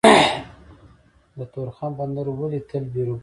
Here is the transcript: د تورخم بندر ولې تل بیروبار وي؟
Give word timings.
د 1.37 1.39
تورخم 1.53 1.91
بندر 1.99 2.25
ولې 2.29 2.59
تل 2.69 2.83
بیروبار 2.93 3.17
وي؟ 3.17 3.19